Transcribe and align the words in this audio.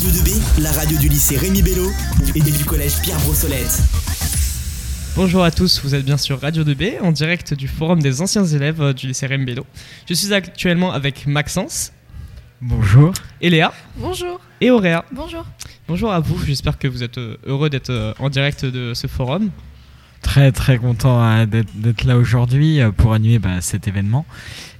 Radio 0.00 0.22
2B, 0.22 0.62
la 0.62 0.72
radio 0.72 0.96
du 0.96 1.08
lycée 1.10 1.36
Rémi 1.36 1.60
Bello 1.60 1.90
et 2.34 2.40
du 2.40 2.64
collège 2.64 3.02
Pierre 3.02 3.18
Brossolette. 3.18 3.82
Bonjour 5.14 5.44
à 5.44 5.50
tous, 5.50 5.82
vous 5.84 5.94
êtes 5.94 6.06
bien 6.06 6.16
sur 6.16 6.40
Radio 6.40 6.64
2B 6.64 7.02
en 7.02 7.12
direct 7.12 7.52
du 7.52 7.68
forum 7.68 8.00
des 8.00 8.22
anciens 8.22 8.46
élèves 8.46 8.80
euh, 8.80 8.92
du 8.94 9.08
lycée 9.08 9.26
Rémi 9.26 9.44
Bello. 9.44 9.66
Je 10.08 10.14
suis 10.14 10.32
actuellement 10.32 10.90
avec 10.90 11.26
Maxence. 11.26 11.92
Bonjour. 12.62 13.12
Et 13.42 13.50
Léa. 13.50 13.74
Bonjour. 13.96 14.40
Et 14.62 14.70
Auréa. 14.70 15.04
Bonjour. 15.12 15.44
Bonjour 15.86 16.10
à 16.10 16.20
vous, 16.20 16.42
j'espère 16.46 16.78
que 16.78 16.88
vous 16.88 17.02
êtes 17.02 17.18
euh, 17.18 17.36
heureux 17.44 17.68
d'être 17.68 17.90
euh, 17.90 18.14
en 18.20 18.30
direct 18.30 18.64
de 18.64 18.94
ce 18.94 19.06
forum. 19.06 19.50
Très 20.30 20.52
très 20.52 20.78
content 20.78 21.44
d'être 21.44 22.04
là 22.04 22.16
aujourd'hui 22.16 22.78
pour 22.96 23.14
animer 23.14 23.40
bah, 23.40 23.60
cet 23.60 23.88
événement. 23.88 24.24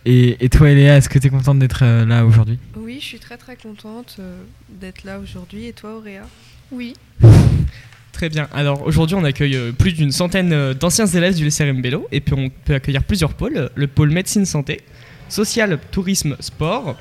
Et, 0.07 0.49
toi, 0.49 0.69
Léa, 0.69 0.99
est-ce 0.99 1.09
que 1.09 1.19
tu 1.19 1.27
es 1.27 1.31
contente 1.31 1.59
d'être 1.59 1.81
euh, 1.83 2.07
là 2.07 2.25
aujourd'hui? 2.25 2.57
Oui, 2.77 2.99
je 3.01 3.05
suis 3.05 3.19
très 3.19 3.37
très 3.37 3.57
contente 3.57 4.15
euh, 4.21 4.45
d'être 4.69 5.03
là 5.03 5.19
aujourd'hui. 5.19 5.67
Et 5.67 5.73
toi, 5.73 5.97
Auréa? 5.97 6.23
Oui. 6.71 6.95
Très 8.13 8.29
bien. 8.29 8.49
Alors 8.55 8.87
aujourd'hui, 8.87 9.17
on 9.17 9.25
accueille 9.25 9.57
euh, 9.57 9.73
plus 9.73 9.93
d'une 9.93 10.13
centaine 10.13 10.73
d'anciens 10.75 11.07
élèves 11.07 11.35
du 11.35 11.43
lycée 11.43 11.73
Bello 11.73 12.07
et 12.13 12.21
puis 12.21 12.35
on 12.39 12.49
peut 12.49 12.75
accueillir 12.75 13.03
plusieurs 13.03 13.35
pôles 13.35 13.71
le 13.75 13.87
pôle 13.89 14.11
médecine 14.11 14.45
santé, 14.45 14.83
social, 15.29 15.81
tourisme, 15.91 16.37
sport, 16.39 16.97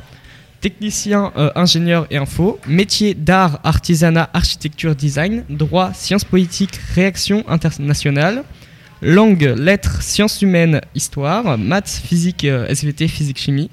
technicien, 0.62 1.32
ingénieur 1.56 2.06
et 2.12 2.18
info, 2.18 2.60
métier 2.68 3.14
d'art, 3.14 3.60
artisanat, 3.64 4.30
architecture, 4.34 4.96
design, 4.96 5.44
droit, 5.50 5.94
sciences 5.94 6.26
politiques, 6.26 6.76
réaction 6.96 7.44
internationale, 7.48 8.44
langue, 9.02 9.54
lettres, 9.58 10.02
sciences 10.02 10.42
humaines, 10.42 10.82
histoire, 10.96 11.58
maths, 11.58 12.02
physique, 12.04 12.46
euh, 12.46 12.68
SVT, 12.68 13.08
physique, 13.08 13.40
chimie, 13.40 13.70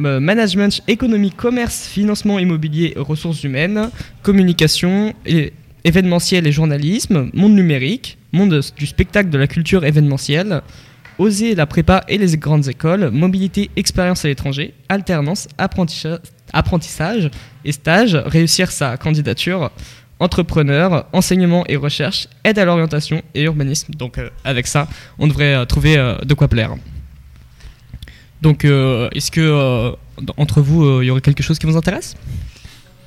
euh, 0.00 0.20
management, 0.20 0.80
économie, 0.88 1.30
commerce, 1.30 1.86
financement 1.86 2.38
immobilier, 2.38 2.94
ressources 2.96 3.44
humaines, 3.44 3.90
communication, 4.22 5.14
événementiel 5.84 6.46
et 6.46 6.52
journalisme, 6.52 7.30
monde 7.32 7.54
numérique, 7.54 8.18
monde 8.32 8.60
du 8.76 8.86
spectacle, 8.86 9.30
de 9.30 9.38
la 9.38 9.46
culture 9.46 9.84
événementielle, 9.84 10.62
oser 11.18 11.54
la 11.54 11.66
prépa 11.66 12.04
et 12.08 12.18
les 12.18 12.36
grandes 12.36 12.68
écoles, 12.68 13.10
mobilité, 13.10 13.70
expérience 13.76 14.24
à 14.24 14.28
l'étranger, 14.28 14.74
alternance, 14.88 15.48
apprentissage 16.52 17.30
et 17.64 17.72
stage, 17.72 18.14
réussir 18.14 18.70
sa 18.70 18.96
candidature, 18.96 19.70
entrepreneur, 20.20 21.06
enseignement 21.12 21.64
et 21.68 21.76
recherche, 21.76 22.28
aide 22.44 22.58
à 22.58 22.64
l'orientation 22.64 23.22
et 23.34 23.42
urbanisme. 23.42 23.92
Donc 23.94 24.18
euh, 24.18 24.30
avec 24.44 24.66
ça, 24.66 24.88
on 25.18 25.26
devrait 25.26 25.54
euh, 25.54 25.64
trouver 25.64 25.96
euh, 25.96 26.16
de 26.18 26.34
quoi 26.34 26.48
plaire. 26.48 26.74
Donc 28.40 28.64
est-ce 28.64 29.32
que 29.32 29.92
entre 30.36 30.60
vous, 30.60 31.02
il 31.02 31.06
y 31.06 31.10
aurait 31.10 31.20
quelque 31.20 31.42
chose 31.42 31.58
qui 31.58 31.66
vous 31.66 31.76
intéresse? 31.76 32.14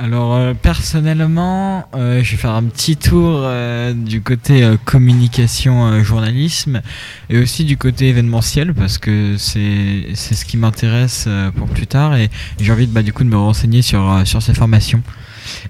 Alors 0.02 0.56
personnellement, 0.56 1.88
je 1.94 2.18
vais 2.18 2.38
faire 2.38 2.52
un 2.52 2.64
petit 2.64 2.98
tour 2.98 3.48
du 3.94 4.22
côté 4.22 4.68
communication, 4.86 6.04
journalisme 6.04 6.82
et 7.30 7.38
aussi 7.38 7.66
du 7.66 7.78
côté 7.78 8.10
événementiel 8.10 8.74
parce 8.74 8.98
que 8.98 9.36
c'est 9.38 10.16
ce 10.16 10.46
qui 10.46 10.58
m'intéresse 10.58 11.28
pour 11.56 11.68
plus 11.68 11.88
tard 11.88 12.16
et 12.16 12.30
j'ai 12.60 12.72
envie 12.72 12.88
de, 12.88 12.92
bah, 12.92 13.04
du 13.04 13.14
coup 13.14 13.24
de 13.24 13.30
me 13.30 13.38
renseigner 13.38 13.82
sur, 13.82 14.24
ces 14.26 14.54
formations. 14.54 15.04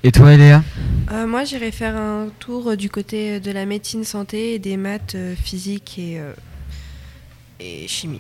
Et 0.04 0.12
toi, 0.12 0.28
euh, 0.28 1.28
Moi, 1.28 1.44
j'irai 1.44 1.72
faire 1.72 1.96
un 1.96 2.28
tour 2.40 2.76
du 2.78 2.90
côté 2.90 3.40
de 3.40 3.52
la 3.52 3.66
médecine 3.66 4.04
santé 4.04 4.56
et 4.56 4.60
des 4.60 4.78
maths, 4.78 5.16
euh, 5.16 5.36
physique 5.36 5.98
et, 5.98 6.20
euh, 6.20 6.34
et 7.60 7.88
chimie. 7.88 8.20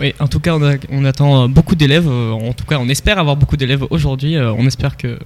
Oui, 0.00 0.14
en 0.20 0.28
tout 0.28 0.40
cas, 0.40 0.56
on, 0.90 1.04
attend 1.04 1.48
beaucoup 1.48 1.74
d'élèves. 1.74 2.08
En 2.08 2.52
tout 2.52 2.64
cas, 2.64 2.78
on 2.78 2.88
espère 2.88 3.18
avoir 3.18 3.36
beaucoup 3.36 3.56
d'élèves 3.56 3.84
aujourd'hui. 3.90 4.38
On 4.38 4.66
espère 4.66 4.96
que, 4.96 5.18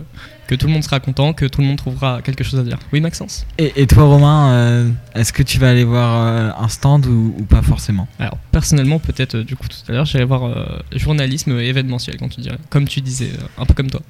que 0.46 0.54
tout 0.54 0.66
le 0.66 0.72
monde 0.72 0.82
sera 0.82 0.98
content, 0.98 1.32
que 1.32 1.44
tout 1.44 1.60
le 1.60 1.66
monde 1.66 1.76
trouvera 1.76 2.22
quelque 2.22 2.42
chose 2.42 2.58
à 2.58 2.62
dire. 2.62 2.78
Oui, 2.92 3.00
Maxence? 3.00 3.46
Et, 3.58 3.86
toi, 3.86 4.04
Romain, 4.04 4.92
est-ce 5.14 5.32
que 5.32 5.42
tu 5.42 5.58
vas 5.58 5.70
aller 5.70 5.84
voir 5.84 6.56
un 6.58 6.68
stand 6.68 7.06
ou, 7.06 7.34
ou, 7.38 7.42
pas 7.42 7.62
forcément? 7.62 8.08
Alors, 8.18 8.38
personnellement, 8.50 8.98
peut-être, 8.98 9.36
du 9.38 9.56
coup, 9.56 9.68
tout 9.68 9.90
à 9.90 9.92
l'heure, 9.92 10.06
j'irai 10.06 10.24
voir 10.24 10.82
journalisme 10.92 11.58
événementiel, 11.58 12.16
quand 12.16 12.28
tu 12.28 12.40
dirais. 12.40 12.58
Comme 12.70 12.88
tu 12.88 13.02
disais, 13.02 13.30
un 13.58 13.66
peu 13.66 13.74
comme 13.74 13.90
toi. 13.90 14.00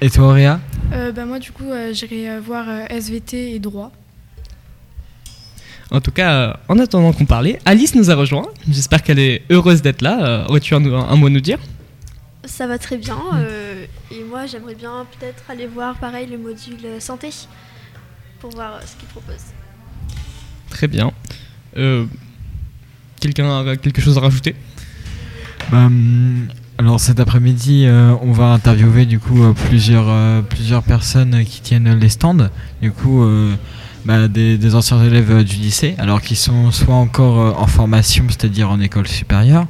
Et 0.00 0.10
toi, 0.10 0.26
Auréa? 0.26 0.60
Euh, 0.92 1.10
bah, 1.10 1.24
Moi, 1.24 1.38
du 1.38 1.52
coup, 1.52 1.70
euh, 1.70 1.92
j'irai 1.94 2.28
euh, 2.28 2.40
voir 2.40 2.66
SVT 2.90 3.54
et 3.54 3.58
droit. 3.58 3.92
En 5.90 6.00
tout 6.00 6.10
cas, 6.10 6.58
en 6.68 6.78
attendant 6.78 7.12
qu'on 7.12 7.26
parlait, 7.26 7.58
Alice 7.64 7.94
nous 7.94 8.10
a 8.10 8.14
rejoint. 8.14 8.46
J'espère 8.68 9.02
qu'elle 9.02 9.18
est 9.18 9.42
heureuse 9.50 9.82
d'être 9.82 10.02
là. 10.02 10.46
Aurais-tu 10.48 10.74
un, 10.74 10.84
un, 10.84 11.16
mot 11.16 11.28
à 11.28 11.30
nous 11.30 11.40
dire? 11.40 11.58
Ça 12.44 12.66
va 12.66 12.78
très 12.78 12.96
bien. 12.96 13.18
et 14.10 14.24
moi, 14.24 14.46
j'aimerais 14.46 14.74
bien 14.74 15.06
peut-être 15.18 15.44
aller 15.48 15.66
voir, 15.66 15.96
pareil, 15.96 16.26
le 16.28 16.38
module 16.38 17.00
santé 17.00 17.30
pour 18.40 18.50
voir 18.50 18.80
ce 18.84 18.96
qu'il 18.96 19.08
propose. 19.08 19.44
Très 20.70 20.88
bien. 20.88 21.12
Quelqu'un 23.20 23.66
a 23.66 23.76
quelque 23.76 24.00
chose 24.00 24.18
à 24.18 24.20
rajouter? 24.20 24.54
Bah, 25.70 25.86
hum, 25.86 26.48
alors 26.78 27.00
cet 27.00 27.20
après-midi, 27.20 27.86
euh, 27.86 28.14
on 28.20 28.32
va 28.32 28.46
interviewer 28.46 29.06
du 29.06 29.18
coup 29.18 29.42
euh, 29.42 29.52
plusieurs, 29.52 30.08
euh, 30.08 30.42
plusieurs 30.42 30.82
personnes 30.82 31.44
qui 31.44 31.60
tiennent 31.62 31.98
les 31.98 32.08
stands, 32.08 32.50
du 32.82 32.92
coup 32.92 33.24
bah, 34.06 34.28
des, 34.28 34.74
anciens 34.74 35.02
élèves 35.04 35.44
du 35.44 35.56
lycée, 35.56 35.94
alors 35.98 36.22
qui 36.22 36.36
sont 36.36 36.70
soit 36.70 36.94
encore 36.94 37.60
en 37.60 37.66
formation, 37.66 38.24
c'est-à-dire 38.28 38.70
en 38.70 38.80
école 38.80 39.08
supérieure, 39.08 39.66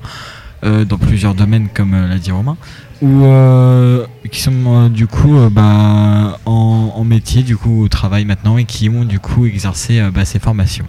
dans 0.62 0.98
plusieurs 0.98 1.34
domaines 1.34 1.68
comme 1.72 1.92
l'a 1.92 2.18
dit 2.18 2.30
Romain, 2.32 2.56
ou 3.02 3.24
qui 4.30 4.40
sont 4.40 4.88
du 4.88 5.06
coup 5.06 5.36
bah, 5.50 6.38
en, 6.44 7.04
métier, 7.04 7.42
du 7.42 7.56
coup 7.56 7.84
au 7.84 7.88
travail 7.88 8.24
maintenant 8.24 8.58
et 8.58 8.64
qui 8.64 8.88
ont 8.88 9.04
du 9.04 9.20
coup 9.20 9.46
exercé 9.46 10.00
bah, 10.12 10.24
ces 10.24 10.38
formations. 10.38 10.86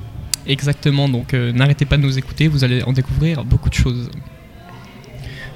Exactement, 0.47 1.09
donc 1.09 1.33
n'arrêtez 1.33 1.85
pas 1.85 1.97
de 1.97 2.03
nous 2.03 2.17
écouter, 2.17 2.47
vous 2.47 2.63
allez 2.63 2.83
en 2.83 2.93
découvrir 2.93 3.43
beaucoup 3.43 3.69
de 3.69 3.75
choses. 3.75 4.09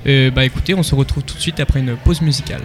Euh, 0.08 0.31
bah 0.31 0.46
écoutez, 0.46 0.73
on 0.73 0.84
se 0.84 0.96
retrouve 0.96 1.23
tout 1.23 1.35
de 1.35 1.40
suite 1.40 1.59
après 1.59 1.79
une 1.79 1.96
pause 1.96 2.22
musicale. 2.22 2.62